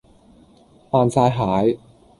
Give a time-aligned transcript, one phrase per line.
[0.89, 1.79] 扮曬蟹